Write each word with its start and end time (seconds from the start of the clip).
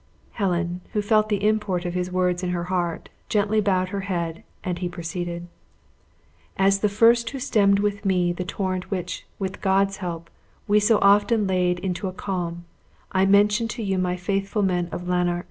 Helen, 0.31 0.81
who 0.93 1.01
felt 1.03 1.29
the 1.29 1.47
import 1.47 1.85
of 1.85 1.93
his 1.93 2.11
words 2.11 2.41
in 2.41 2.49
her 2.49 2.63
heart, 2.73 3.09
gently 3.29 3.61
bowed 3.61 3.89
her 3.89 3.99
head, 3.99 4.41
and 4.63 4.79
he 4.79 4.89
proceeded: 4.89 5.47
"As 6.57 6.79
the 6.79 6.89
first 6.89 7.29
who 7.29 7.39
stemmed 7.39 7.77
with 7.77 8.03
me 8.03 8.33
the 8.33 8.43
torrent 8.43 8.89
which, 8.89 9.27
with 9.37 9.61
God's 9.61 9.97
help, 9.97 10.31
we 10.67 10.79
so 10.79 10.97
often 11.03 11.45
laid 11.45 11.77
into 11.77 12.07
a 12.07 12.13
calm, 12.13 12.65
I 13.11 13.27
mention 13.27 13.67
to 13.67 13.83
you 13.83 13.99
my 13.99 14.15
faithful 14.15 14.63
men 14.63 14.89
of 14.91 15.07
Lanark. 15.07 15.39